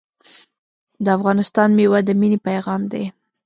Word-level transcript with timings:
د 1.03 1.05
افغانستان 1.17 1.69
میوه 1.79 1.99
د 2.07 2.09
مینې 2.19 2.39
پیغام 2.47 2.81
دی. 2.91 3.03